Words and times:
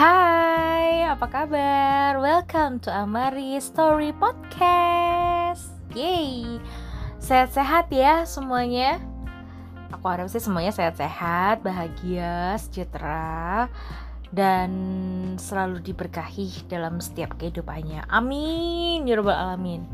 Hai, 0.00 1.04
apa 1.04 1.28
kabar? 1.28 2.16
Welcome 2.16 2.80
to 2.80 2.88
Amari 2.88 3.60
Story 3.60 4.16
Podcast. 4.16 5.76
Yay. 5.92 6.56
Sehat-sehat 7.20 7.92
ya 7.92 8.24
semuanya. 8.24 8.96
Aku 9.92 10.00
harap 10.08 10.32
sih 10.32 10.40
semuanya 10.40 10.72
sehat-sehat, 10.72 11.60
bahagia, 11.60 12.56
sejahtera 12.56 13.68
dan 14.32 14.72
selalu 15.36 15.84
diberkahi 15.84 16.64
dalam 16.72 16.96
setiap 17.04 17.36
kehidupannya. 17.36 18.08
Amin 18.08 19.04
ya 19.04 19.20
rabbal 19.20 19.36
alamin. 19.36 19.84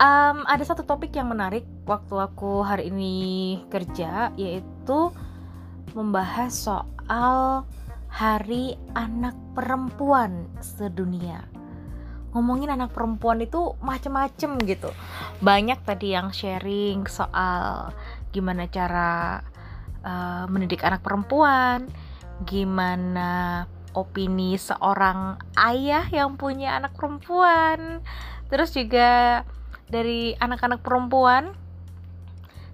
Um, 0.00 0.40
ada 0.48 0.64
satu 0.64 0.88
topik 0.88 1.12
yang 1.12 1.28
menarik 1.28 1.68
waktu 1.84 2.16
aku 2.16 2.64
hari 2.64 2.88
ini 2.88 3.60
kerja 3.68 4.32
yaitu 4.40 5.12
membahas 5.92 6.56
soal 6.56 7.68
Hari 8.14 8.78
Anak 8.94 9.34
Perempuan 9.58 10.46
Sedunia. 10.62 11.50
Ngomongin 12.30 12.70
anak 12.70 12.94
perempuan 12.94 13.42
itu 13.42 13.74
macem-macem 13.82 14.54
gitu. 14.70 14.94
Banyak 15.42 15.82
tadi 15.82 16.14
yang 16.14 16.30
sharing 16.30 17.10
soal 17.10 17.90
gimana 18.30 18.70
cara 18.70 19.42
uh, 20.06 20.46
mendidik 20.46 20.86
anak 20.86 21.02
perempuan, 21.02 21.90
gimana 22.46 23.66
opini 23.98 24.54
seorang 24.62 25.34
ayah 25.58 26.06
yang 26.06 26.38
punya 26.38 26.78
anak 26.78 26.94
perempuan. 26.94 27.98
Terus 28.46 28.78
juga 28.78 29.42
dari 29.90 30.38
anak-anak 30.38 30.86
perempuan 30.86 31.50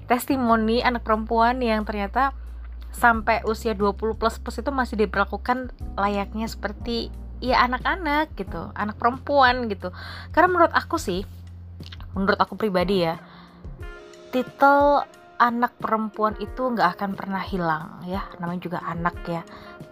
testimoni 0.04 0.84
anak 0.84 1.00
perempuan 1.00 1.64
yang 1.64 1.88
ternyata 1.88 2.36
sampai 2.90 3.42
usia 3.46 3.72
20 3.72 4.18
plus 4.18 4.36
plus 4.42 4.58
itu 4.60 4.70
masih 4.74 4.98
diperlakukan 5.00 5.70
layaknya 5.94 6.46
seperti 6.50 7.10
ya 7.40 7.64
anak-anak 7.64 8.36
gitu, 8.36 8.70
anak 8.76 9.00
perempuan 9.00 9.66
gitu. 9.72 9.90
Karena 10.30 10.48
menurut 10.52 10.72
aku 10.76 11.00
sih, 11.00 11.24
menurut 12.12 12.36
aku 12.36 12.54
pribadi 12.54 13.08
ya, 13.08 13.16
titel 14.30 15.02
anak 15.40 15.72
perempuan 15.80 16.36
itu 16.36 16.60
nggak 16.60 17.00
akan 17.00 17.16
pernah 17.16 17.40
hilang 17.40 18.04
ya. 18.04 18.28
Namanya 18.36 18.60
juga 18.60 18.78
anak 18.84 19.16
ya. 19.24 19.42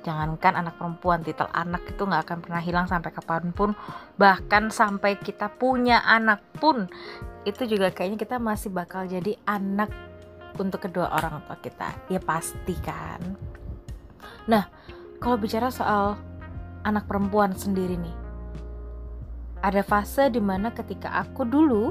Jangankan 0.04 0.60
anak 0.60 0.76
perempuan 0.76 1.24
titel 1.24 1.48
anak 1.56 1.88
itu 1.88 2.04
nggak 2.04 2.22
akan 2.28 2.38
pernah 2.44 2.60
hilang 2.60 2.84
sampai 2.84 3.10
kapan 3.16 3.50
pun. 3.56 3.72
Bahkan 4.20 4.68
sampai 4.68 5.16
kita 5.16 5.48
punya 5.48 6.04
anak 6.04 6.44
pun 6.60 6.92
itu 7.48 7.64
juga 7.64 7.88
kayaknya 7.88 8.20
kita 8.20 8.36
masih 8.36 8.68
bakal 8.68 9.08
jadi 9.08 9.40
anak 9.48 9.88
untuk 10.56 10.88
kedua 10.88 11.12
orang 11.12 11.44
tua 11.44 11.60
kita. 11.60 11.92
Ya 12.08 12.22
pasti 12.22 12.72
kan? 12.80 13.20
Nah 14.48 14.64
kalau 15.20 15.36
bicara 15.36 15.68
soal 15.68 16.16
anak 16.86 17.04
perempuan 17.04 17.52
sendiri 17.52 17.98
nih 18.00 18.16
ada 19.62 19.82
fase 19.82 20.30
di 20.30 20.38
mana 20.38 20.70
ketika 20.70 21.10
aku 21.26 21.42
dulu 21.42 21.90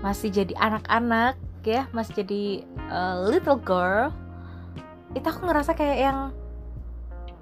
masih 0.00 0.30
jadi 0.30 0.54
anak-anak 0.54 1.34
ya 1.66 1.90
masih 1.90 2.22
jadi 2.22 2.62
uh, 2.86 3.26
little 3.26 3.58
girl 3.58 4.14
itu 5.18 5.26
aku 5.26 5.50
ngerasa 5.50 5.74
kayak 5.74 5.98
yang 5.98 6.18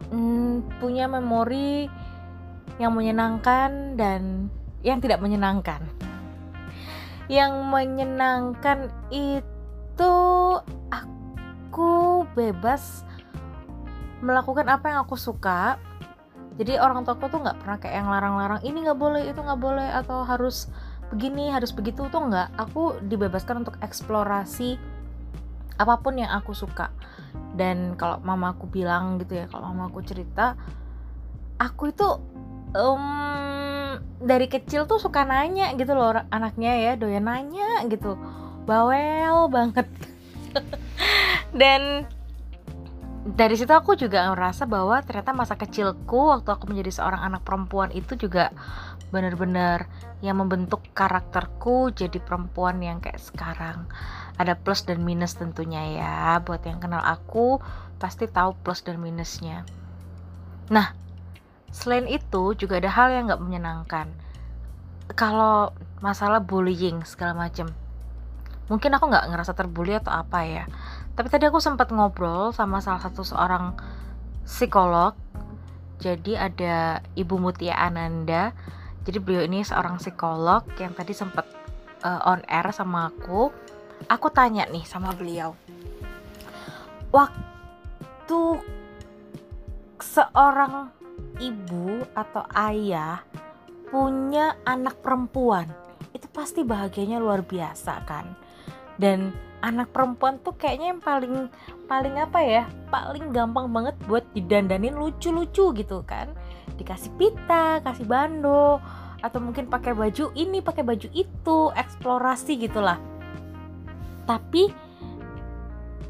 mm, 0.08 0.81
punya 0.81 1.05
memori 1.05 1.92
yang 2.81 2.97
menyenangkan 2.97 3.95
dan 3.95 4.48
yang 4.81 4.98
tidak 4.98 5.20
menyenangkan. 5.23 5.81
Yang 7.31 7.53
menyenangkan 7.69 8.79
itu 9.08 9.54
aku 10.91 12.27
bebas 12.34 13.03
melakukan 14.25 14.67
apa 14.70 14.91
yang 14.91 14.98
aku 15.06 15.14
suka. 15.14 15.78
Jadi 16.55 16.79
orang 16.79 17.02
tuaku 17.02 17.27
tuh 17.30 17.42
nggak 17.42 17.58
pernah 17.63 17.79
kayak 17.83 17.95
yang 17.98 18.08
larang-larang 18.11 18.63
ini 18.63 18.86
nggak 18.86 18.98
boleh 18.98 19.23
itu 19.27 19.41
nggak 19.42 19.58
boleh 19.58 19.89
atau 19.91 20.23
harus 20.23 20.70
begini 21.11 21.51
harus 21.51 21.74
begitu 21.74 22.07
tuh 22.11 22.23
nggak. 22.30 22.55
Aku 22.58 22.98
dibebaskan 23.02 23.67
untuk 23.67 23.79
eksplorasi 23.83 24.79
apa 25.74 25.95
pun 25.98 26.19
yang 26.19 26.30
aku 26.30 26.55
suka. 26.55 26.95
Dan 27.55 27.98
kalau 27.98 28.23
mama 28.23 28.55
aku 28.55 28.70
bilang 28.70 29.19
gitu 29.19 29.39
ya 29.42 29.46
kalau 29.51 29.74
mama 29.74 29.90
aku 29.90 30.02
cerita 30.07 30.55
aku 31.58 31.90
itu 31.95 32.08
um, 32.74 33.98
dari 34.19 34.46
kecil 34.51 34.86
tuh 34.90 34.98
suka 34.98 35.23
nanya 35.23 35.74
gitu 35.79 35.95
loh 35.95 36.14
anaknya 36.30 36.73
ya 36.74 36.92
doyan 36.98 37.27
nanya 37.27 37.86
gitu 37.86 38.19
bawel 38.64 39.48
banget. 39.52 39.86
Dan 41.55 42.08
dari 43.25 43.57
situ 43.57 43.73
aku 43.73 43.97
juga 43.97 44.29
ngerasa 44.29 44.69
bahwa 44.69 45.01
ternyata 45.01 45.33
masa 45.33 45.57
kecilku 45.57 46.29
waktu 46.29 46.48
aku 46.52 46.69
menjadi 46.69 47.01
seorang 47.01 47.25
anak 47.25 47.41
perempuan 47.41 47.89
itu 47.97 48.20
juga 48.20 48.52
benar-benar 49.08 49.89
yang 50.20 50.42
membentuk 50.42 50.85
karakterku 50.92 51.95
jadi 51.97 52.20
perempuan 52.20 52.85
yang 52.85 53.01
kayak 53.01 53.23
sekarang. 53.23 53.89
Ada 54.36 54.58
plus 54.58 54.85
dan 54.85 55.01
minus 55.07 55.41
tentunya 55.41 55.96
ya. 55.96 56.42
Buat 56.45 56.69
yang 56.69 56.85
kenal 56.85 57.01
aku 57.01 57.64
pasti 57.96 58.29
tahu 58.29 58.52
plus 58.61 58.85
dan 58.85 59.01
minusnya. 59.01 59.64
Nah 60.69 60.92
selain 61.73 62.05
itu 62.05 62.52
juga 62.58 62.77
ada 62.77 62.92
hal 62.92 63.08
yang 63.08 63.31
nggak 63.31 63.41
menyenangkan. 63.41 64.13
Kalau 65.17 65.73
masalah 66.05 66.45
bullying 66.45 67.01
segala 67.08 67.33
macam 67.48 67.73
mungkin 68.69 68.91
aku 68.97 69.11
nggak 69.11 69.29
ngerasa 69.30 69.52
terbully 69.52 69.97
atau 69.97 70.13
apa 70.13 70.45
ya. 70.45 70.64
Tapi 71.14 71.29
tadi 71.30 71.47
aku 71.47 71.63
sempat 71.63 71.92
ngobrol 71.95 72.51
sama 72.51 72.80
salah 72.80 73.02
satu 73.02 73.23
seorang 73.23 73.77
psikolog. 74.42 75.14
Jadi 76.02 76.35
ada 76.35 77.01
Ibu 77.14 77.39
Mutia 77.39 77.79
Ananda. 77.79 78.52
Jadi 79.05 79.19
beliau 79.20 79.45
ini 79.45 79.63
seorang 79.63 80.01
psikolog 80.01 80.64
yang 80.80 80.97
tadi 80.97 81.13
sempat 81.13 81.47
uh, 82.02 82.30
on 82.35 82.42
air 82.48 82.67
sama 82.75 83.13
aku. 83.13 83.52
Aku 84.11 84.29
tanya 84.33 84.67
nih 84.69 84.85
sama 84.85 85.14
beliau. 85.14 85.55
Waktu 87.14 88.41
seorang 90.02 90.91
ibu 91.39 92.02
atau 92.13 92.42
ayah 92.58 93.23
punya 93.89 94.58
anak 94.67 94.98
perempuan 94.98 95.70
itu 96.11 96.27
pasti 96.31 96.67
bahagianya 96.67 97.23
luar 97.23 97.46
biasa 97.46 98.02
kan 98.02 98.44
dan 98.99 99.35
anak 99.65 99.91
perempuan 99.97 100.37
tuh 100.45 100.53
kayaknya 100.61 100.93
yang 100.93 101.01
paling 101.01 101.49
paling 101.89 102.21
apa 102.21 102.41
ya 102.45 102.65
paling 102.93 103.33
gampang 103.33 103.73
banget 103.73 103.97
buat 104.05 104.25
didandanin 104.37 104.93
lucu-lucu 104.93 105.73
gitu 105.73 106.05
kan. 106.05 106.31
Dikasih 106.77 107.11
pita 107.17 107.81
kasih 107.81 108.05
bando 108.05 108.79
atau 109.25 109.41
mungkin 109.41 109.73
pakai 109.73 109.97
baju 109.97 110.37
ini 110.37 110.61
pakai 110.61 110.85
baju 110.85 111.09
itu 111.17 111.59
eksplorasi 111.73 112.61
gitulah. 112.61 113.01
Tapi 114.29 114.69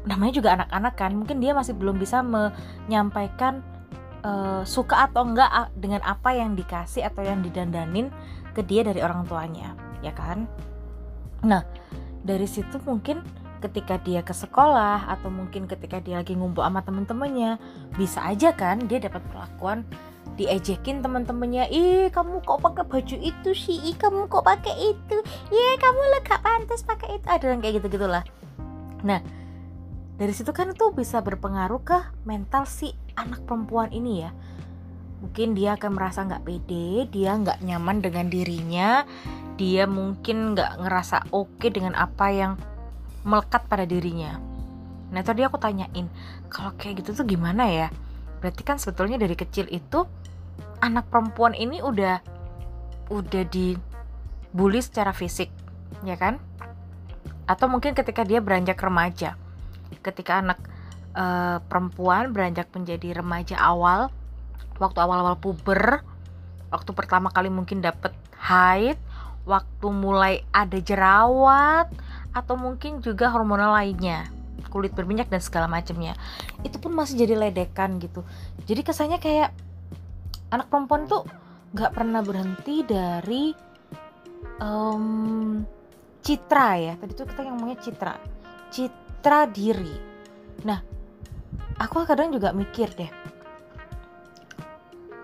namanya 0.03 0.33
juga 0.35 0.49
anak-anak 0.59 0.93
kan 0.99 1.11
mungkin 1.15 1.39
dia 1.39 1.55
masih 1.55 1.73
belum 1.73 1.97
bisa 1.97 2.21
menyampaikan 2.21 3.63
uh, 4.21 4.61
suka 4.67 5.09
atau 5.09 5.25
enggak 5.25 5.71
dengan 5.79 6.03
apa 6.03 6.35
yang 6.35 6.53
dikasih 6.59 7.07
atau 7.07 7.23
yang 7.23 7.39
didandanin 7.39 8.11
ke 8.51 8.61
dia 8.67 8.83
dari 8.83 8.99
orang 8.99 9.23
tuanya 9.23 9.73
ya 10.03 10.11
kan? 10.11 10.43
Nah 11.41 11.63
dari 12.25 12.49
situ 12.49 12.81
mungkin 12.83 13.21
ketika 13.61 14.01
dia 14.01 14.25
ke 14.25 14.33
sekolah 14.33 15.07
atau 15.09 15.29
mungkin 15.29 15.69
ketika 15.69 16.01
dia 16.01 16.19
lagi 16.19 16.33
ngumpul 16.33 16.65
sama 16.65 16.81
temen-temennya 16.81 17.61
bisa 17.95 18.25
aja 18.25 18.51
kan 18.51 18.81
dia 18.85 18.99
dapat 18.99 19.21
perlakuan 19.29 19.85
diejekin 20.35 20.99
teman-temannya 20.99 21.69
ih 21.71 22.11
kamu 22.11 22.43
kok 22.43 22.59
pakai 22.59 22.83
baju 22.83 23.15
itu 23.23 23.49
sih? 23.55 23.77
Ih 23.87 23.95
kamu 23.95 24.27
kok 24.27 24.43
pakai 24.43 24.75
itu? 24.91 25.17
Iya 25.47 25.79
kamu 25.79 26.01
lah 26.11 26.21
gak 26.27 26.41
pantas 26.43 26.83
pakai 26.83 27.21
itu. 27.21 27.25
Ada 27.29 27.45
yang 27.55 27.61
kayak 27.63 27.79
gitu 27.79 27.87
gitulah 27.95 28.25
nah 29.05 29.21
dari 30.17 30.33
situ 30.33 30.49
kan 30.49 30.73
itu 30.73 30.89
bisa 30.95 31.21
berpengaruh 31.21 31.81
ke 31.85 31.99
mental 32.25 32.65
si 32.65 32.95
anak 33.13 33.45
perempuan 33.45 33.93
ini 33.93 34.25
ya. 34.25 34.31
Mungkin 35.21 35.53
dia 35.53 35.77
akan 35.77 35.91
merasa 35.93 36.25
nggak 36.25 36.43
pede 36.43 37.05
dia 37.13 37.37
nggak 37.37 37.61
nyaman 37.61 38.01
dengan 38.01 38.25
dirinya 38.31 39.03
dia 39.55 39.87
mungkin 39.87 40.55
nggak 40.55 40.83
ngerasa 40.83 41.31
oke 41.31 41.59
okay 41.59 41.69
dengan 41.71 41.95
apa 41.95 42.27
yang 42.31 42.53
melekat 43.25 43.65
pada 43.65 43.87
dirinya. 43.87 44.37
Nah 45.09 45.21
tadi 45.23 45.41
aku 45.41 45.57
tanyain, 45.57 46.07
kalau 46.51 46.75
kayak 46.75 47.01
gitu 47.03 47.23
tuh 47.23 47.25
gimana 47.25 47.67
ya? 47.71 47.87
Berarti 48.43 48.61
kan 48.61 48.77
sebetulnya 48.77 49.17
dari 49.17 49.33
kecil 49.33 49.65
itu 49.71 50.05
anak 50.83 51.07
perempuan 51.09 51.55
ini 51.57 51.79
udah 51.81 52.21
udah 53.09 53.43
dibully 53.49 54.81
secara 54.81 55.15
fisik, 55.15 55.49
ya 56.03 56.19
kan? 56.19 56.37
Atau 57.45 57.69
mungkin 57.69 57.93
ketika 57.93 58.25
dia 58.25 58.41
beranjak 58.41 58.77
remaja, 58.81 59.37
ketika 60.01 60.41
anak 60.41 60.59
e, 61.13 61.25
perempuan 61.69 62.33
beranjak 62.33 62.69
menjadi 62.73 63.21
remaja 63.21 63.55
awal, 63.61 64.09
waktu 64.81 64.99
awal-awal 64.99 65.37
puber, 65.37 66.01
waktu 66.73 66.91
pertama 66.97 67.29
kali 67.29 67.53
mungkin 67.53 67.81
dapet 67.85 68.11
haid, 68.41 68.97
waktu 69.45 69.87
mulai 69.93 70.41
ada 70.51 70.77
jerawat, 70.81 71.89
atau 72.35 72.59
mungkin 72.59 72.99
juga 72.99 73.31
hormonal 73.31 73.73
lainnya 73.77 74.27
kulit 74.73 74.91
berminyak 74.91 75.31
dan 75.31 75.39
segala 75.39 75.71
macamnya 75.71 76.19
itu 76.67 76.75
pun 76.83 76.91
masih 76.91 77.23
jadi 77.23 77.39
ledekan 77.47 77.95
gitu. 77.95 78.27
Jadi 78.67 78.83
kesannya 78.83 79.23
kayak 79.23 79.55
anak 80.51 80.67
perempuan 80.67 81.07
tuh 81.07 81.23
nggak 81.71 81.95
pernah 81.95 82.19
berhenti 82.19 82.83
dari 82.83 83.55
um, 84.59 85.63
citra 86.19 86.69
ya. 86.75 86.93
Tadi 86.99 87.11
tuh 87.15 87.23
kita 87.23 87.47
ngomongnya 87.47 87.79
citra 87.79 88.19
citra 88.67 89.47
diri. 89.47 89.95
Nah 90.67 90.83
aku 91.79 92.03
kadang 92.03 92.35
juga 92.35 92.51
mikir 92.51 92.91
deh 92.95 93.11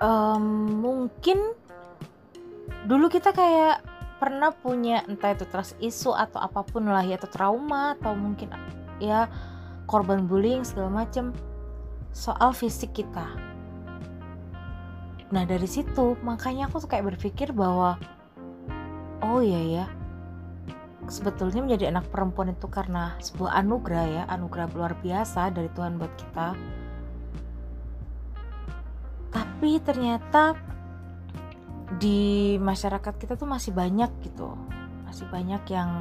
um, 0.02 0.44
mungkin 0.82 1.40
dulu 2.90 3.08
kita 3.08 3.32
kayak 3.32 3.86
pernah 4.22 4.54
punya 4.54 5.02
entah 5.10 5.34
itu 5.34 5.50
trust 5.50 5.74
isu 5.82 6.14
atau 6.14 6.38
apa 6.38 6.62
pun 6.62 6.86
lah 6.86 7.02
ya 7.02 7.18
atau 7.18 7.26
trauma 7.26 7.98
atau 7.98 8.14
mungkin 8.14 8.54
ya 9.02 9.26
korban 9.90 10.30
bullying 10.30 10.62
segala 10.62 11.02
macem 11.02 11.34
soal 12.14 12.54
fisik 12.54 12.94
kita. 12.94 13.26
Nah 15.34 15.42
dari 15.42 15.66
situ 15.66 16.14
makanya 16.22 16.70
aku 16.70 16.86
tuh 16.86 16.94
kayak 16.94 17.18
berpikir 17.18 17.50
bahwa 17.50 17.98
oh 19.26 19.42
iya 19.42 19.82
ya 19.82 19.86
sebetulnya 21.10 21.66
menjadi 21.66 21.90
anak 21.90 22.06
perempuan 22.14 22.54
itu 22.54 22.70
karena 22.70 23.18
sebuah 23.18 23.58
anugerah 23.58 24.06
ya 24.06 24.24
anugerah 24.30 24.70
luar 24.78 24.94
biasa 25.02 25.50
dari 25.50 25.74
Tuhan 25.74 25.98
buat 25.98 26.14
kita. 26.14 26.54
Tapi 29.34 29.82
ternyata 29.82 30.71
di 32.00 32.56
masyarakat 32.62 33.14
kita 33.20 33.36
tuh 33.36 33.50
masih 33.50 33.76
banyak 33.76 34.12
gitu 34.24 34.56
masih 35.04 35.28
banyak 35.28 35.60
yang 35.68 35.92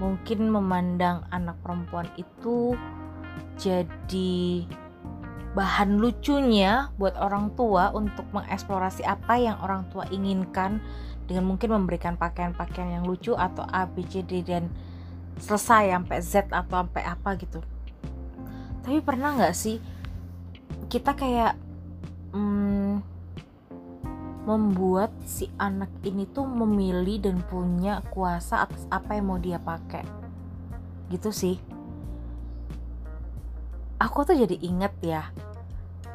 mungkin 0.00 0.52
memandang 0.52 1.24
anak 1.32 1.56
perempuan 1.64 2.08
itu 2.20 2.76
jadi 3.56 4.64
bahan 5.56 5.98
lucunya 5.98 6.94
buat 6.94 7.18
orang 7.18 7.52
tua 7.58 7.90
untuk 7.90 8.24
mengeksplorasi 8.30 9.02
apa 9.02 9.34
yang 9.40 9.56
orang 9.60 9.88
tua 9.90 10.06
inginkan 10.08 10.78
dengan 11.26 11.46
mungkin 11.46 11.74
memberikan 11.74 12.14
pakaian-pakaian 12.14 13.00
yang 13.00 13.04
lucu 13.06 13.34
atau 13.34 13.66
A, 13.70 13.86
B, 13.86 14.02
C, 14.06 14.22
D 14.22 14.42
dan 14.42 14.70
selesai 15.38 15.90
sampai 15.94 16.18
Z 16.22 16.50
atau 16.50 16.82
sampai 16.82 17.02
apa 17.06 17.34
gitu. 17.38 17.62
Tapi 18.82 18.98
pernah 19.02 19.34
nggak 19.34 19.54
sih 19.54 19.78
kita 20.90 21.14
kayak 21.14 21.54
hmm, 22.34 23.02
membuat 24.48 25.12
si 25.28 25.52
anak 25.60 25.90
ini 26.04 26.24
tuh 26.30 26.48
memilih 26.48 27.20
dan 27.20 27.44
punya 27.44 28.00
kuasa 28.08 28.64
atas 28.64 28.88
apa 28.88 29.16
yang 29.18 29.28
mau 29.28 29.38
dia 29.40 29.60
pakai. 29.60 30.04
Gitu 31.12 31.30
sih. 31.32 31.56
Aku 34.00 34.24
tuh 34.24 34.32
jadi 34.32 34.56
inget 34.64 34.94
ya 35.04 35.28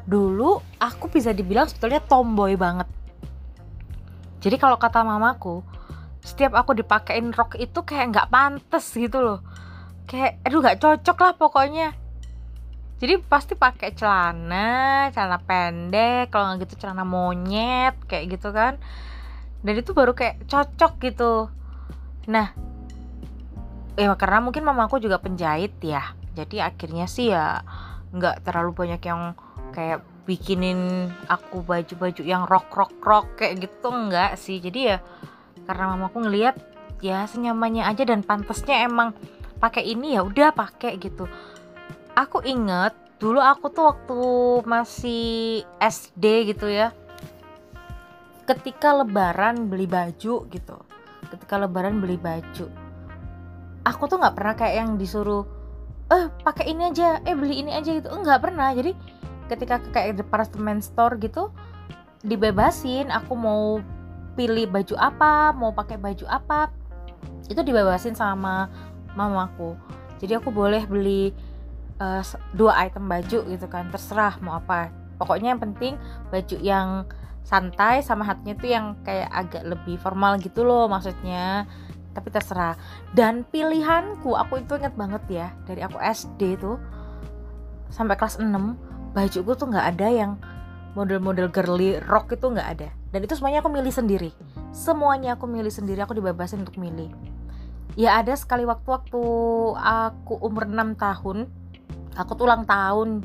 dulu 0.06 0.62
aku 0.78 1.10
bisa 1.10 1.34
dibilang 1.34 1.66
sebetulnya 1.66 1.98
tomboy 1.98 2.54
banget. 2.54 2.86
Jadi 4.38 4.56
kalau 4.56 4.78
kata 4.78 5.02
mamaku 5.02 5.66
setiap 6.22 6.54
aku 6.54 6.78
dipakein 6.78 7.34
rok 7.34 7.58
itu 7.58 7.82
kayak 7.82 8.14
nggak 8.14 8.30
pantas 8.30 8.86
gitu 8.94 9.18
loh. 9.18 9.38
Kayak 10.06 10.38
aduh 10.46 10.62
nggak 10.62 10.78
cocok 10.78 11.18
lah 11.18 11.32
pokoknya 11.34 11.88
jadi 12.96 13.20
pasti 13.20 13.52
pakai 13.52 13.92
celana 13.92 15.08
celana 15.12 15.36
pendek 15.36 16.32
kalau 16.32 16.56
nggak 16.56 16.64
gitu 16.64 16.80
celana 16.80 17.04
monyet 17.04 17.92
kayak 18.08 18.40
gitu 18.40 18.48
kan. 18.56 18.80
Dan 19.60 19.74
itu 19.76 19.92
baru 19.92 20.16
kayak 20.16 20.48
cocok 20.48 20.92
gitu. 21.04 21.52
Nah 22.32 22.56
ya 24.00 24.12
karena 24.16 24.40
mungkin 24.40 24.64
mamaku 24.64 24.96
juga 24.96 25.20
penjahit 25.20 25.76
ya. 25.84 26.16
Jadi 26.32 26.60
akhirnya 26.64 27.04
sih 27.04 27.32
ya 27.32 27.60
nggak 28.16 28.48
terlalu 28.48 28.72
banyak 28.72 29.02
yang 29.04 29.36
kayak 29.76 30.00
bikinin 30.24 31.12
aku 31.28 31.60
baju-baju 31.62 32.22
yang 32.24 32.48
rock 32.48 32.72
kayak 33.36 33.60
gitu 33.60 33.92
enggak 33.92 34.40
sih. 34.40 34.56
Jadi 34.56 34.96
ya 34.96 35.04
karena 35.68 35.92
mamaku 35.92 36.24
ngelihat 36.24 36.56
ya 37.04 37.28
senyamannya 37.28 37.84
aja 37.84 38.08
dan 38.08 38.24
pantesnya 38.24 38.88
emang 38.88 39.12
pakai 39.60 39.84
ini 39.84 40.16
ya 40.16 40.24
udah 40.24 40.56
pakai 40.56 40.96
gitu 40.96 41.28
aku 42.16 42.42
inget 42.42 42.96
dulu 43.20 43.38
aku 43.38 43.68
tuh 43.70 43.92
waktu 43.92 44.20
masih 44.64 45.62
SD 45.78 46.52
gitu 46.56 46.66
ya 46.68 46.90
ketika 48.48 48.92
lebaran 48.92 49.68
beli 49.68 49.84
baju 49.84 50.48
gitu 50.48 50.76
ketika 51.28 51.54
lebaran 51.60 52.00
beli 52.00 52.16
baju 52.16 52.66
aku 53.86 54.02
tuh 54.10 54.18
nggak 54.18 54.34
pernah 54.34 54.54
kayak 54.58 54.74
yang 54.82 54.90
disuruh 54.98 55.46
eh 56.06 56.30
pakai 56.42 56.70
ini 56.70 56.90
aja 56.90 57.18
eh 57.26 57.34
beli 57.34 57.62
ini 57.62 57.74
aja 57.74 57.90
gitu. 57.98 58.10
Nggak 58.10 58.42
pernah. 58.42 58.70
Jadi 58.74 58.94
ketika 59.50 59.78
kayak 59.94 60.18
department 60.18 60.82
store 60.82 61.18
gitu 61.22 61.54
dibebasin 62.26 63.06
aku 63.14 63.38
mau 63.38 63.78
pilih 64.34 64.66
baju 64.66 64.94
apa 64.98 65.54
mau 65.54 65.70
pakai 65.70 65.94
baju 65.96 66.26
apa 66.26 66.74
itu 67.46 67.62
dibebasin 67.62 68.18
sama 68.18 68.66
mamaku. 69.14 69.78
Jadi 70.18 70.38
aku 70.38 70.50
boleh 70.50 70.82
beli 70.90 71.30
uh, 72.00 72.22
dua 72.52 72.72
item 72.88 73.08
baju 73.08 73.38
gitu 73.48 73.66
kan 73.68 73.88
terserah 73.92 74.36
mau 74.40 74.58
apa. 74.60 74.92
Pokoknya 75.16 75.56
yang 75.56 75.60
penting 75.62 75.96
baju 76.28 76.56
yang 76.60 76.88
santai 77.46 78.02
sama 78.02 78.26
hatnya 78.26 78.58
tuh 78.58 78.68
yang 78.68 78.98
kayak 79.06 79.30
agak 79.30 79.62
lebih 79.64 79.96
formal 80.00 80.36
gitu 80.40 80.66
loh 80.66 80.90
maksudnya. 80.90 81.64
Tapi 82.12 82.28
terserah. 82.32 82.76
Dan 83.12 83.44
pilihanku 83.44 84.32
aku 84.32 84.64
itu 84.64 84.76
inget 84.80 84.96
banget 84.96 85.22
ya 85.28 85.46
dari 85.68 85.84
aku 85.84 86.00
SD 86.00 86.60
tuh 86.60 86.76
sampai 87.92 88.18
kelas 88.18 88.42
6 88.42 88.50
bajuku 89.14 89.52
tuh 89.56 89.68
nggak 89.72 89.86
ada 89.96 90.08
yang 90.12 90.32
model-model 90.96 91.52
girly 91.52 92.00
rock 92.08 92.32
itu 92.32 92.48
nggak 92.48 92.68
ada. 92.80 92.88
Dan 93.12 93.24
itu 93.24 93.36
semuanya 93.36 93.60
aku 93.60 93.72
milih 93.72 93.92
sendiri. 93.92 94.30
Semuanya 94.72 95.36
aku 95.36 95.44
milih 95.48 95.72
sendiri 95.72 96.00
aku 96.04 96.16
dibebasin 96.16 96.64
untuk 96.64 96.80
milih. 96.80 97.12
Ya 97.96 98.20
ada 98.20 98.36
sekali 98.36 98.68
waktu-waktu 98.68 99.22
aku 99.80 100.36
umur 100.40 100.68
6 100.68 101.00
tahun 101.00 101.48
aku 102.16 102.34
tuh 102.34 102.48
ulang 102.48 102.64
tahun. 102.64 103.22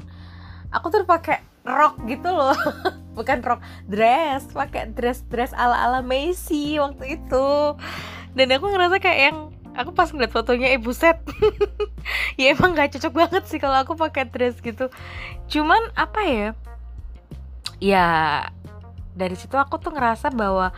Aku 0.72 0.88
tuh 0.92 1.04
pakai 1.08 1.44
rok 1.64 2.00
gitu 2.06 2.30
loh. 2.32 2.56
Bukan 3.18 3.44
rok 3.44 3.64
dress. 3.88 4.48
Pakai 4.52 4.92
dress 4.92 5.24
dress 5.28 5.52
ala 5.56 5.76
ala 5.76 6.00
Messi 6.04 6.78
waktu 6.78 7.20
itu. 7.20 7.48
Dan 8.36 8.48
aku 8.56 8.72
ngerasa 8.72 9.00
kayak 9.04 9.20
yang 9.32 9.38
aku 9.76 9.92
pas 9.96 10.12
ngeliat 10.12 10.32
fotonya 10.32 10.76
ibu 10.76 10.92
set. 10.92 11.20
Ya 12.40 12.58
emang 12.58 12.74
gak 12.74 12.98
cocok 12.98 13.13
banget 13.13 13.44
sih 13.46 13.62
kalau 13.62 13.77
aku 13.77 13.94
pakai 13.94 14.25
dress 14.25 14.58
gitu. 14.63 14.89
Cuman 15.51 15.94
apa 15.94 16.25
ya? 16.25 16.50
Ya 17.77 18.08
dari 19.13 19.36
situ 19.38 19.54
aku 19.60 19.77
tuh 19.77 19.94
ngerasa 19.94 20.34
bahwa 20.34 20.74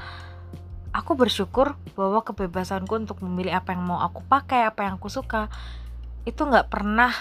aku 0.93 1.17
bersyukur 1.17 1.73
bahwa 1.97 2.21
kebebasanku 2.21 2.93
untuk 2.93 3.21
memilih 3.25 3.57
apa 3.57 3.73
yang 3.73 3.83
mau 3.85 4.01
aku 4.01 4.21
pakai 4.29 4.69
apa 4.69 4.85
yang 4.85 5.01
aku 5.01 5.09
suka 5.09 5.49
itu 6.23 6.41
nggak 6.45 6.69
pernah 6.69 7.11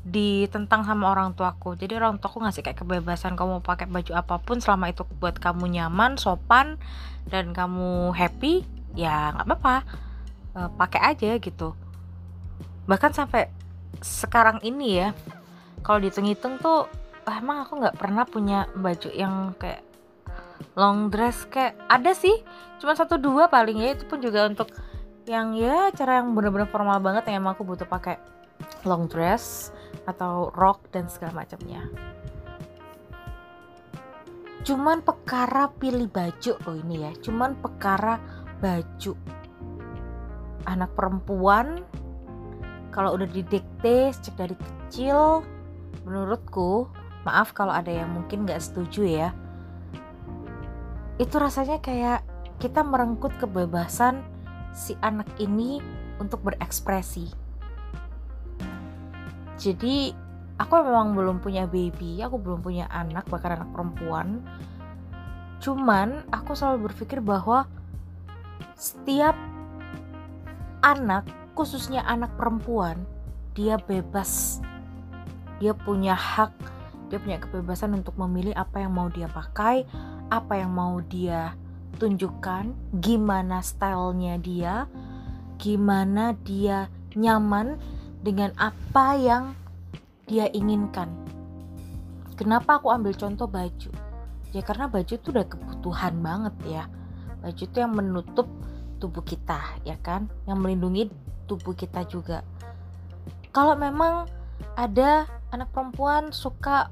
ditentang 0.00 0.82
sama 0.88 1.12
orang 1.12 1.36
tuaku. 1.36 1.76
Jadi 1.76 1.92
orang 2.00 2.16
tuaku 2.16 2.40
ngasih 2.40 2.64
kayak 2.64 2.80
kebebasan 2.80 3.36
kamu 3.36 3.60
mau 3.60 3.64
pakai 3.64 3.84
baju 3.84 4.12
apa 4.16 4.40
pun 4.40 4.56
selama 4.58 4.88
itu 4.88 5.04
buat 5.20 5.36
kamu 5.36 5.68
nyaman 5.76 6.16
sopan 6.16 6.80
dan 7.28 7.52
kamu 7.52 8.16
happy 8.16 8.64
ya 8.96 9.36
nggak 9.36 9.46
apa-apa. 9.46 9.76
E, 10.56 10.60
pakai 10.80 11.00
aja 11.04 11.36
gitu. 11.36 11.76
Bahkan 12.88 13.12
sampai 13.12 13.52
sekarang 14.00 14.64
ini 14.64 15.04
ya 15.04 15.08
kalau 15.84 16.00
dihitung-hitung 16.00 16.56
tuh 16.64 16.88
ah, 17.28 17.36
emang 17.36 17.68
aku 17.68 17.76
nggak 17.84 17.96
pernah 18.00 18.24
punya 18.24 18.64
baju 18.72 19.08
yang 19.12 19.52
kayak 19.60 19.84
long 20.80 21.12
dress 21.12 21.44
kayak 21.44 21.76
ada 21.92 22.16
sih. 22.16 22.40
Cuma 22.80 22.96
satu 22.96 23.20
dua 23.20 23.52
paling 23.52 23.84
ya 23.84 23.92
itu 23.92 24.08
pun 24.08 24.16
juga 24.24 24.48
untuk 24.48 24.72
yang 25.28 25.52
ya 25.52 25.92
cara 25.92 26.24
yang 26.24 26.32
bener-bener 26.32 26.66
formal 26.72 26.96
banget 27.04 27.28
yang 27.28 27.44
emang 27.44 27.52
aku 27.52 27.68
butuh 27.68 27.84
pakai 27.84 28.16
long 28.84 29.08
dress 29.08 29.74
atau 30.04 30.52
rock 30.54 30.88
dan 30.92 31.08
segala 31.08 31.44
macamnya. 31.44 31.86
Cuman 34.60 35.00
perkara 35.00 35.72
pilih 35.80 36.06
baju 36.12 36.52
loh 36.68 36.76
ini 36.76 36.96
ya. 37.08 37.12
Cuman 37.24 37.56
perkara 37.58 38.20
baju. 38.60 39.16
Anak 40.68 40.92
perempuan 40.92 41.82
kalau 42.92 43.16
udah 43.16 43.26
didikte 43.30 44.12
sejak 44.12 44.34
dari 44.36 44.56
kecil 44.58 45.46
menurutku 46.04 46.90
maaf 47.22 47.54
kalau 47.54 47.70
ada 47.70 47.90
yang 47.90 48.10
mungkin 48.10 48.44
gak 48.44 48.60
setuju 48.60 49.06
ya 49.06 49.28
itu 51.20 51.36
rasanya 51.36 51.78
kayak 51.84 52.24
kita 52.58 52.80
merengkut 52.80 53.32
kebebasan 53.36 54.24
si 54.72 54.96
anak 55.04 55.28
ini 55.36 55.78
untuk 56.16 56.40
berekspresi 56.44 57.28
jadi 59.60 60.16
aku 60.56 60.72
memang 60.80 61.12
belum 61.12 61.36
punya 61.44 61.68
baby 61.68 62.24
aku 62.24 62.40
belum 62.40 62.64
punya 62.64 62.88
anak 62.88 63.28
bahkan 63.28 63.60
anak 63.60 63.68
perempuan. 63.76 64.40
Cuman 65.60 66.24
aku 66.32 66.56
selalu 66.56 66.88
berpikir 66.88 67.20
bahwa 67.20 67.68
setiap 68.72 69.36
anak 70.80 71.28
khususnya 71.52 72.00
anak 72.08 72.32
perempuan 72.40 73.04
dia 73.52 73.76
bebas. 73.76 74.64
Dia 75.60 75.76
punya 75.76 76.16
hak 76.16 76.56
dia 77.12 77.20
punya 77.20 77.42
kebebasan 77.42 77.92
untuk 77.92 78.16
memilih 78.16 78.56
apa 78.56 78.80
yang 78.80 78.96
mau 78.96 79.12
dia 79.12 79.26
pakai 79.28 79.84
apa 80.30 80.56
yang 80.56 80.72
mau 80.72 81.02
dia 81.02 81.52
tunjukkan 81.98 82.70
gimana 83.02 83.58
stylenya 83.60 84.38
dia 84.38 84.74
gimana 85.58 86.38
dia 86.46 86.86
nyaman 87.18 87.76
dengan 88.20 88.52
apa 88.60 89.16
yang 89.16 89.56
dia 90.28 90.46
inginkan. 90.52 91.08
Kenapa 92.36 92.80
aku 92.80 92.88
ambil 92.88 93.12
contoh 93.16 93.48
baju? 93.48 93.90
Ya 94.50 94.62
karena 94.64 94.88
baju 94.88 95.12
itu 95.12 95.28
udah 95.28 95.46
kebutuhan 95.46 96.14
banget 96.24 96.54
ya. 96.64 96.84
Baju 97.40 97.62
itu 97.62 97.76
yang 97.76 97.92
menutup 97.92 98.48
tubuh 99.00 99.24
kita 99.24 99.60
ya 99.84 99.96
kan? 100.00 100.28
Yang 100.44 100.58
melindungi 100.60 101.02
tubuh 101.44 101.74
kita 101.76 102.04
juga. 102.08 102.46
Kalau 103.50 103.74
memang 103.74 104.30
ada 104.78 105.26
anak 105.50 105.74
perempuan 105.74 106.30
suka 106.30 106.88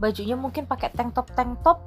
bajunya 0.00 0.34
mungkin 0.34 0.66
pakai 0.66 0.90
tank 0.90 1.14
top 1.14 1.28
tank 1.36 1.60
top 1.62 1.78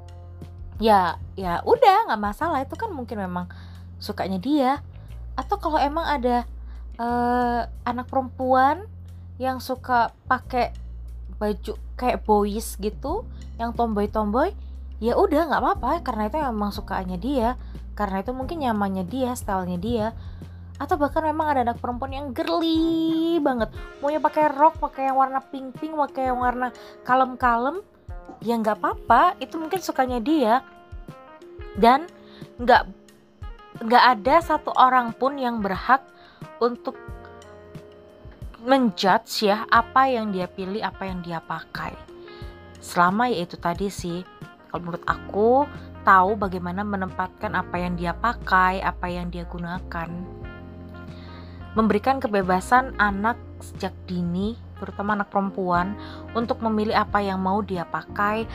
ya 0.78 1.18
ya 1.34 1.60
udah 1.66 2.08
nggak 2.08 2.22
masalah. 2.22 2.62
Itu 2.62 2.78
kan 2.78 2.94
mungkin 2.94 3.18
memang 3.18 3.50
sukanya 3.98 4.38
dia. 4.38 4.80
Atau 5.34 5.58
kalau 5.58 5.78
emang 5.78 6.06
ada 6.06 6.46
uh, 6.98 7.66
anak 7.86 8.06
perempuan 8.10 8.84
yang 9.38 9.62
suka 9.62 10.10
pakai 10.26 10.74
baju 11.38 11.78
kayak 11.94 12.26
boys 12.26 12.74
gitu 12.82 13.22
yang 13.58 13.70
tomboy 13.70 14.10
tomboy 14.10 14.50
ya 14.98 15.14
udah 15.14 15.46
nggak 15.46 15.62
apa-apa 15.62 15.92
karena 16.02 16.26
itu 16.26 16.38
memang 16.42 16.74
sukaannya 16.74 17.18
dia 17.22 17.54
karena 17.98 18.22
itu 18.22 18.30
mungkin 18.30 18.62
nyamannya 18.62 19.10
dia 19.10 19.34
stylenya 19.34 19.78
dia. 19.82 20.06
Atau 20.78 20.94
bahkan 20.94 21.26
memang 21.26 21.50
ada 21.50 21.66
anak 21.66 21.82
perempuan 21.82 22.14
yang 22.14 22.30
girly 22.30 23.42
banget 23.42 23.74
maunya 23.98 24.22
pakai 24.22 24.54
rok 24.54 24.78
pakai 24.78 25.10
yang 25.10 25.18
warna 25.18 25.42
pink 25.42 25.74
pink 25.82 25.98
pakai 25.98 26.30
yang 26.30 26.38
warna 26.38 26.70
kalem 27.02 27.34
kalem 27.34 27.82
ya 28.38 28.54
nggak 28.54 28.78
apa-apa 28.78 29.34
itu 29.42 29.58
mungkin 29.58 29.82
sukanya 29.82 30.22
dia. 30.22 30.62
Dan 31.74 32.06
nggak 32.62 32.86
nggak 33.82 34.04
ada 34.14 34.34
satu 34.38 34.70
orang 34.78 35.10
pun 35.18 35.34
yang 35.34 35.58
berhak 35.58 36.06
untuk 36.58 36.98
menjudge 38.64 39.46
ya 39.46 39.64
apa 39.70 40.10
yang 40.10 40.34
dia 40.34 40.50
pilih 40.50 40.82
apa 40.82 41.06
yang 41.06 41.22
dia 41.22 41.38
pakai 41.38 41.94
selama 42.82 43.30
ya 43.30 43.46
itu 43.46 43.56
tadi 43.56 43.86
sih 43.88 44.20
kalau 44.68 44.82
menurut 44.84 45.04
aku 45.06 45.64
tahu 46.02 46.36
bagaimana 46.36 46.82
menempatkan 46.82 47.54
apa 47.54 47.76
yang 47.78 47.94
dia 47.94 48.12
pakai 48.12 48.82
apa 48.82 49.06
yang 49.06 49.30
dia 49.30 49.46
gunakan 49.46 50.38
memberikan 51.78 52.18
kebebasan 52.18 52.98
anak 52.98 53.38
sejak 53.62 53.94
dini, 54.10 54.58
terutama 54.82 55.14
anak 55.14 55.30
perempuan, 55.30 55.94
untuk 56.34 56.58
memilih 56.58 56.98
apa 56.98 57.22
yang 57.22 57.38
mau 57.38 57.62
dia 57.62 57.86
pakai, 57.86 58.50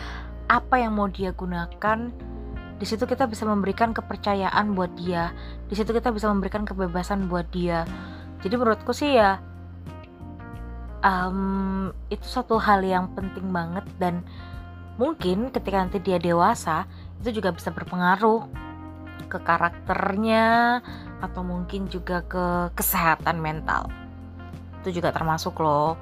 apa 0.52 0.76
yang 0.76 1.00
mau 1.00 1.08
dia 1.08 1.32
gunakan. 1.32 2.12
Di 2.78 2.86
situ 2.90 3.06
kita 3.06 3.30
bisa 3.30 3.46
memberikan 3.46 3.94
kepercayaan 3.94 4.74
buat 4.74 4.92
dia. 4.98 5.32
Di 5.70 5.76
situ 5.78 5.94
kita 5.94 6.10
bisa 6.10 6.28
memberikan 6.30 6.66
kebebasan 6.68 7.30
buat 7.32 7.48
dia. 7.54 7.88
Jadi 8.44 8.54
menurutku 8.60 8.92
sih 8.92 9.16
ya 9.16 9.40
um, 11.04 11.92
itu 12.08 12.26
satu 12.26 12.58
hal 12.58 12.82
yang 12.82 13.12
penting 13.14 13.52
banget 13.52 13.86
dan 14.00 14.24
mungkin 14.96 15.52
ketika 15.52 15.84
nanti 15.84 16.00
dia 16.00 16.18
dewasa 16.18 16.88
itu 17.22 17.40
juga 17.44 17.52
bisa 17.52 17.70
berpengaruh 17.70 18.48
ke 19.28 19.38
karakternya 19.42 20.80
atau 21.20 21.42
mungkin 21.44 21.92
juga 21.92 22.24
ke 22.26 22.72
kesehatan 22.74 23.42
mental 23.42 23.90
itu 24.84 25.00
juga 25.00 25.16
termasuk 25.16 25.58
loh 25.60 25.98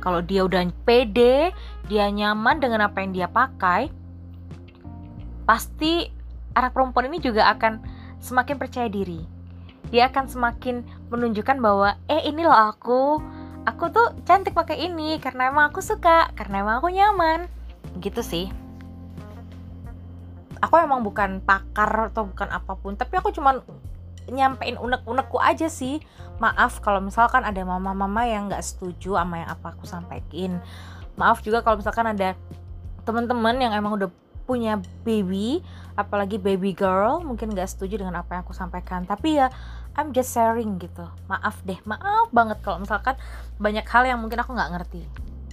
kalau 0.00 0.20
dia 0.20 0.44
udah 0.44 0.64
pede 0.84 1.52
dia 1.88 2.06
nyaman 2.08 2.60
dengan 2.60 2.88
apa 2.88 3.02
yang 3.04 3.12
dia 3.12 3.28
pakai 3.28 3.92
pasti 5.44 6.08
anak 6.56 6.72
perempuan 6.72 7.08
ini 7.12 7.20
juga 7.20 7.48
akan 7.52 7.80
semakin 8.20 8.56
percaya 8.56 8.88
diri. 8.88 9.20
Dia 9.92 10.08
akan 10.10 10.26
semakin 10.26 10.82
menunjukkan 11.12 11.60
bahwa 11.60 12.00
eh 12.08 12.24
ini 12.24 12.42
loh 12.42 12.56
aku. 12.56 13.20
Aku 13.64 13.88
tuh 13.88 14.12
cantik 14.28 14.52
pakai 14.52 14.76
ini 14.76 15.16
karena 15.20 15.48
emang 15.48 15.72
aku 15.72 15.80
suka 15.80 16.28
karena 16.36 16.64
emang 16.64 16.80
aku 16.80 16.88
nyaman. 16.92 17.48
Gitu 18.00 18.20
sih. 18.24 18.46
Aku 20.64 20.80
emang 20.80 21.04
bukan 21.04 21.44
pakar 21.44 22.08
atau 22.12 22.24
bukan 22.24 22.48
apa 22.48 22.72
pun 22.80 22.96
tapi 22.96 23.20
aku 23.20 23.28
cuman 23.36 23.60
nyampein 24.32 24.80
unek-unekku 24.80 25.36
aja 25.40 25.68
sih. 25.68 26.00
Maaf 26.40 26.80
kalau 26.80 27.04
misalkan 27.04 27.44
ada 27.44 27.60
mama-mama 27.62 28.24
yang 28.24 28.48
nggak 28.48 28.64
setuju 28.64 29.20
sama 29.20 29.44
yang 29.44 29.50
apa 29.52 29.76
aku 29.76 29.84
sampaikan. 29.84 30.64
Maaf 31.20 31.44
juga 31.44 31.60
kalau 31.60 31.78
misalkan 31.78 32.08
ada 32.08 32.32
teman-teman 33.04 33.54
yang 33.60 33.72
emang 33.76 34.00
udah 34.00 34.08
punya 34.44 34.80
baby 35.02 35.64
apalagi 35.94 36.36
baby 36.36 36.76
girl 36.76 37.22
mungkin 37.24 37.52
nggak 37.52 37.68
setuju 37.70 38.04
dengan 38.04 38.20
apa 38.20 38.38
yang 38.38 38.42
aku 38.44 38.54
sampaikan. 38.56 39.08
Tapi 39.08 39.40
ya 39.40 39.48
I'm 39.96 40.12
just 40.12 40.32
sharing 40.32 40.78
gitu. 40.78 41.06
Maaf 41.26 41.64
deh 41.64 41.78
maaf 41.88 42.28
banget 42.30 42.60
kalau 42.60 42.80
misalkan 42.82 43.16
banyak 43.56 43.86
hal 43.88 44.04
yang 44.04 44.20
mungkin 44.20 44.40
aku 44.40 44.52
nggak 44.52 44.70
ngerti. 44.78 45.02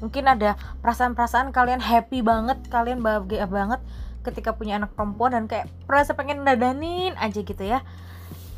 Mungkin 0.01 0.23
ada 0.25 0.57
perasaan-perasaan 0.81 1.53
kalian 1.53 1.81
happy 1.81 2.25
banget 2.25 2.57
kalian 2.73 3.05
bahagia 3.05 3.45
banget 3.45 3.81
ketika 4.21 4.53
punya 4.53 4.77
anak 4.77 4.93
perempuan 4.93 5.33
dan 5.33 5.45
kayak 5.49 5.69
merasa 5.85 6.13
pengen 6.13 6.45
dadanin 6.45 7.13
aja 7.17 7.39
gitu 7.41 7.63
ya. 7.63 7.85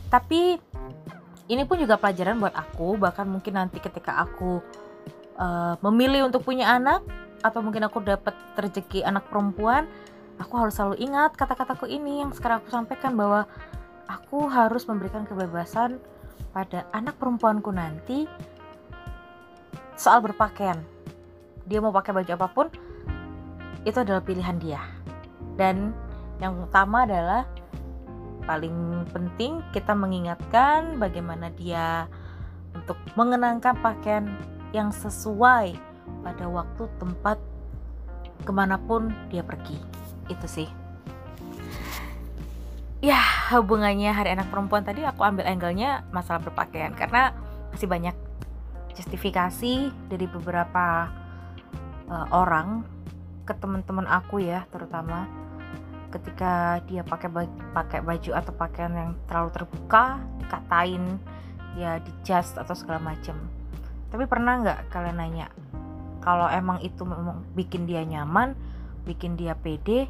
Tapi 0.08 0.60
ini 1.52 1.64
pun 1.68 1.76
juga 1.80 2.00
pelajaran 2.00 2.40
buat 2.40 2.56
aku 2.56 2.96
bahkan 2.96 3.28
mungkin 3.28 3.60
nanti 3.60 3.84
ketika 3.84 4.24
aku 4.24 4.64
uh, 5.36 5.76
memilih 5.84 6.28
untuk 6.32 6.48
punya 6.48 6.72
anak 6.72 7.04
atau 7.44 7.60
mungkin 7.60 7.84
aku 7.84 8.00
dapat 8.00 8.32
rezeki 8.56 9.04
anak 9.04 9.28
perempuan 9.28 9.84
aku 10.42 10.54
harus 10.58 10.74
selalu 10.78 10.98
ingat 11.02 11.38
kata-kataku 11.38 11.86
ini 11.90 12.24
yang 12.26 12.32
sekarang 12.34 12.62
aku 12.64 12.70
sampaikan 12.74 13.14
bahwa 13.14 13.46
aku 14.10 14.50
harus 14.50 14.86
memberikan 14.90 15.26
kebebasan 15.26 16.02
pada 16.54 16.86
anak 16.94 17.18
perempuanku 17.18 17.74
nanti 17.74 18.30
soal 19.98 20.22
berpakaian. 20.22 20.82
Dia 21.66 21.80
mau 21.80 21.94
pakai 21.96 22.12
baju 22.12 22.32
apa 22.34 22.48
pun 22.52 22.68
itu 23.84 23.98
adalah 24.00 24.24
pilihan 24.24 24.58
dia. 24.60 24.82
Dan 25.56 25.94
yang 26.42 26.58
utama 26.60 27.06
adalah 27.06 27.46
paling 28.44 29.08
penting 29.16 29.64
kita 29.72 29.96
mengingatkan 29.96 31.00
bagaimana 31.00 31.48
dia 31.56 32.12
untuk 32.76 33.00
mengenangkan 33.16 33.80
pakaian 33.80 34.28
yang 34.76 34.92
sesuai 34.92 35.78
pada 36.26 36.46
waktu 36.50 36.90
tempat 37.00 37.38
ke 38.44 38.52
mana 38.52 38.76
pun 38.76 39.08
dia 39.32 39.46
pergi 39.46 40.03
itu 40.30 40.48
sih. 40.48 40.70
Ya 43.04 43.20
hubungannya 43.52 44.16
hari 44.16 44.32
anak 44.32 44.48
perempuan 44.48 44.88
tadi 44.88 45.04
aku 45.04 45.28
ambil 45.28 45.44
angle-nya 45.44 46.08
masalah 46.16 46.40
berpakaian. 46.40 46.96
Karena 46.96 47.36
masih 47.76 47.90
banyak 47.90 48.16
justifikasi 48.96 49.92
dari 50.08 50.26
beberapa 50.30 51.10
uh, 52.08 52.28
orang 52.32 52.86
ke 53.44 53.54
teman-teman 53.60 54.08
aku 54.08 54.40
ya 54.40 54.64
terutama 54.72 55.28
ketika 56.14 56.80
dia 56.86 57.02
pakai 57.02 57.30
pakai 57.74 58.00
baju 58.06 58.32
atau 58.38 58.54
pakaian 58.54 58.94
yang 58.94 59.12
terlalu 59.26 59.50
terbuka 59.52 60.22
dikatain 60.40 61.18
ya 61.74 61.98
dijust 62.00 62.56
atau 62.56 62.78
segala 62.78 63.02
macam 63.02 63.36
tapi 64.14 64.30
pernah 64.30 64.62
nggak 64.62 64.80
kalian 64.94 65.18
nanya 65.18 65.48
kalau 66.22 66.48
emang 66.48 66.80
itu 66.86 67.02
memang 67.04 67.44
bikin 67.58 67.90
dia 67.90 68.06
nyaman 68.06 68.54
bikin 69.04 69.36
dia 69.36 69.56
pede 69.56 70.08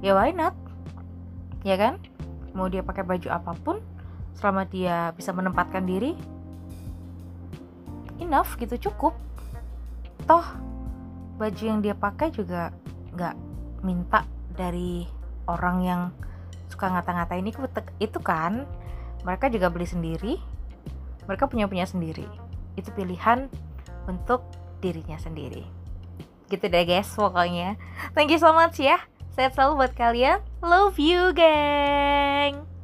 ya 0.00 0.16
why 0.16 0.32
not? 0.32 0.52
Ya 1.64 1.76
kan? 1.76 2.00
Mau 2.56 2.68
dia 2.72 2.80
pakai 2.80 3.04
baju 3.04 3.28
apa 3.28 3.52
pun 3.60 3.80
selama 4.36 4.68
dia 4.68 5.12
bisa 5.16 5.32
menempatkan 5.32 5.84
diri 5.84 6.16
enough 8.20 8.56
gitu 8.56 8.90
cukup. 8.90 9.16
Toh 10.24 10.46
baju 11.36 11.62
yang 11.62 11.84
dia 11.84 11.92
pakai 11.92 12.32
juga 12.32 12.72
nggak 13.12 13.36
minta 13.84 14.24
dari 14.56 15.04
orang 15.44 15.76
yang 15.84 16.02
suka 16.72 16.88
ngata-ngatain 16.88 17.44
itu 17.44 17.60
itu 18.00 18.18
kan 18.24 18.64
mereka 19.22 19.52
juga 19.52 19.68
beli 19.68 19.84
sendiri 19.84 20.34
mereka 21.26 21.50
punya 21.50 21.66
punya 21.66 21.84
sendiri. 21.84 22.24
Itu 22.78 22.94
pilihan 22.94 23.50
untuk 24.06 24.46
dirinya 24.80 25.18
sendiri 25.18 25.75
gitu 26.52 26.66
deh 26.70 26.84
guys 26.86 27.10
pokoknya. 27.14 27.74
Thank 28.14 28.34
you 28.34 28.40
so 28.40 28.54
much 28.54 28.78
ya. 28.78 29.02
Sehat 29.34 29.52
selalu 29.58 29.84
buat 29.84 29.92
kalian. 29.98 30.40
Love 30.64 30.96
you 30.96 31.34
gang 31.36 32.75